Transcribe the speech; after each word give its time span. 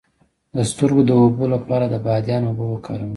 د 0.55 0.57
سترګو 0.71 1.01
د 1.05 1.11
اوبو 1.21 1.45
لپاره 1.55 1.85
د 1.89 1.95
بادیان 2.05 2.41
اوبه 2.45 2.65
وکاروئ 2.69 3.09